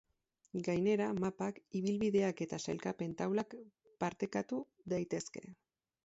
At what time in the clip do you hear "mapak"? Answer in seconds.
1.23-1.57